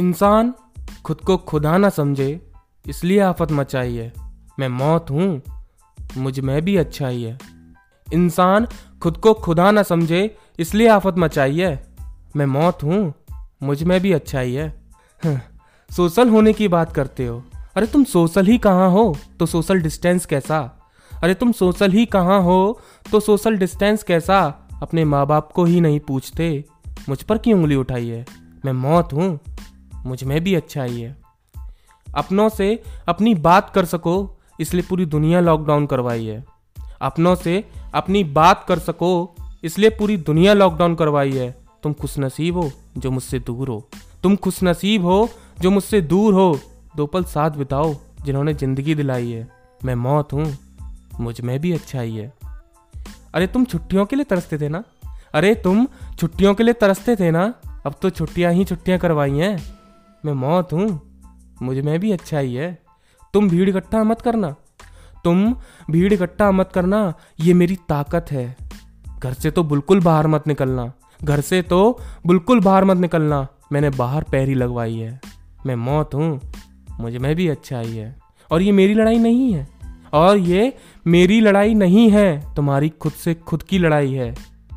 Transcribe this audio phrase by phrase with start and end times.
[0.00, 0.54] इंसान
[1.04, 2.50] खुद को खुदा ना समझे,
[2.88, 4.12] इसलिए आफत मचाई है।
[4.58, 5.42] मैं मौत हूँ,
[6.16, 7.38] मुझमें भी अच्छाई है।
[8.12, 8.66] इंसान
[9.02, 11.94] खुद को खुदा ना समझे, इसलिए आफत मचाई है।
[12.36, 13.14] मैं मौत हूँ,
[13.62, 14.82] मुझमें भी अच्छाई है।
[15.90, 17.44] सोशल होने की बात करते हो।
[17.76, 19.16] अरे तुम सोशल ही कहाँ हो?
[19.38, 20.90] तो सोशल डिस्टेंस कैसा?
[21.22, 22.80] अरे तुम सोशल ही कहाँ हो?
[23.12, 24.68] तो सोशल डिस्टेंस कैसा?
[24.82, 26.64] अपने माँ बाप को ही नहीं पूछते।
[27.08, 28.26] मुझ पर क्यों उंगली उठाई है?
[28.64, 29.38] मैं मौत हूँ
[30.06, 31.16] मुझमें भी अच्छाई है।
[32.16, 36.44] अपनों से अपनी बात कर सको, इसलिए पूरी दुनिया लॉकडाउन करवाई है।
[37.00, 37.64] अपनों से
[37.94, 43.10] अपनी बात कर सको, इसलिए पूरी दुनिया लॉकडाउन करवाई है। तुम खुश नसीब हो जो
[43.10, 43.88] मुझसे दूर हो।
[44.22, 46.60] तुम खुश नसीब हो जो मुझसे दूर हो।
[46.96, 47.94] दो पल साथ बिताओ
[48.24, 49.48] जिन्होंने ज़िंदगी दिलाई है।
[49.84, 50.58] मैं मौत हूँ,
[51.20, 52.32] मुझमें भी अच्छाई है।
[53.34, 54.84] अरे, तुम छुट्टियों के लिए तरसते थे ना?
[55.34, 55.88] अरे, तुम
[56.18, 57.54] छुट्टियों के लिए तरसते थे ना?
[57.86, 59.79] अब तो छुट्टियाँ ही छुट्टियाँ करवाई हैं।
[60.24, 61.00] मैं मौत हूँ।
[61.62, 62.82] मुझमें भी अच्छाई है।
[63.34, 64.56] तुम भीड़ इकट्ठा मत करना।
[65.24, 65.56] तुम
[65.90, 68.56] भीड़ इकट्ठा मत करना। ये मेरी ताकत है।
[69.18, 70.92] घर से तो बिल्कुल बाहर मत निकलना।
[71.24, 75.20] घर से तो बिल्कुल बाहर मत निकलना। मैंने बाहर पैरी लगवाई है।
[75.66, 76.40] मैं मौत हूँ।
[77.00, 78.16] मुझमें भी अच्छाई है।
[78.52, 79.68] और ये मेरी लड़ाई नहीं है।
[80.12, 84.34] और ये मेरी लड़ाई नहीं है। तुम्हारी खुद से खुद की लड़ाई है।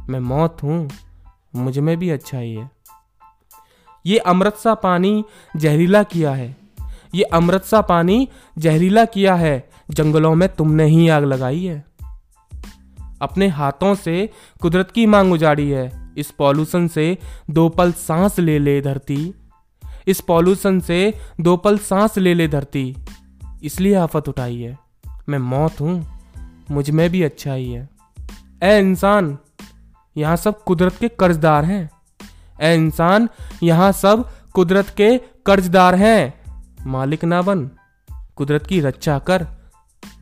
[0.10, 0.90] मैं मौत हूँ।
[1.56, 2.72] मुझमें भी अच्छाई है।
[4.06, 6.58] ये अमृत सा पानी जहरीला किया है।
[7.16, 11.86] ये अमृत सा पानी जहरीला किया है। जंगलों में तुमने ही आग लगाई है।
[13.22, 14.30] अपने हाथों से
[14.62, 17.18] कुदरत की मांग उजाड़ी है। इस पॉल्यूशन से
[17.50, 19.34] दो पल सांस ले ले धरती।
[20.08, 22.96] इस पॉल्यूशन से दो पल सांस ले ले धरती।
[23.64, 24.80] इसलिए आफत उठाई है।
[25.30, 26.20] मैं मौत हूँ।
[26.72, 27.90] मुझमें भी अच्छा ही। है
[28.64, 29.38] ए इंसान,
[30.18, 31.90] यहाँ सब कुदरत के कर्जदार हैं।
[32.64, 33.28] ए इंसान,
[33.64, 36.34] यहाँ सब कुदरत के कर्जदार हैं।
[36.88, 37.70] मालिक ना बन,
[38.36, 39.46] कुदरत की रक्षा कर,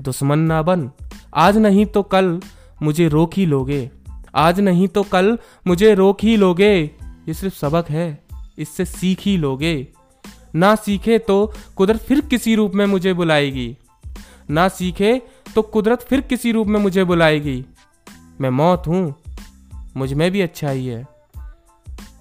[0.01, 0.89] दुश्मन ना बन।
[1.35, 2.39] आज नहीं तो कल
[2.81, 3.89] मुझे रोक ही लोगे।
[4.35, 5.37] आज नहीं तो कल
[5.67, 6.73] मुझे रोक ही लोगे।
[7.27, 8.23] ये सिर्फ़ सबक है,
[8.57, 9.87] इससे सीख ही लोगे।
[10.55, 13.75] ना सीखे तो कुदरत फिर किसी रूप में मुझे बुलाएगी।
[14.49, 15.21] ना सीखे
[15.55, 17.63] तो कुदरत फिर किसी रूप में मुझे बुलाएगी।
[18.41, 19.15] मैं मौत हूँ,
[19.97, 21.05] मुझमें भी अच्छाई है।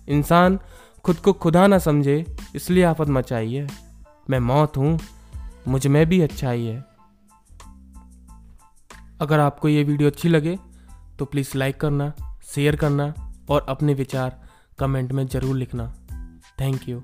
[0.09, 0.59] इंसान
[1.05, 2.25] खुद को खुदा ना समझे,
[2.55, 3.67] इसलिए आफत मचाई है।
[4.31, 4.99] मैं मौत हूँ,
[5.69, 6.85] मुझमें भी अच्छाई है।
[9.21, 10.59] अगर आपको ये वीडियो अच्छी लगे
[11.19, 12.13] तो प्लीज़ लाइक करना,
[12.55, 13.13] शेयर करना
[13.51, 14.41] और अपने विचार
[14.79, 15.93] कमेंट में ज़रूर लिखना।
[16.61, 17.03] Thank you.